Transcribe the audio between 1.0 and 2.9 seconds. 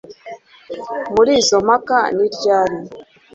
muri izo mpaka ni ryari